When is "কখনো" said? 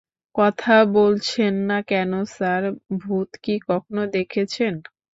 3.69-4.01